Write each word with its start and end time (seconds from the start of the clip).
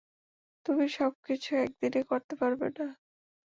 তুমি 0.65 0.85
সব 0.97 1.11
কিছু 1.25 1.49
এক 1.63 1.71
দিনে 1.81 2.01
করতে 2.09 2.33
পারবে 2.41 2.67
না! 2.77 2.87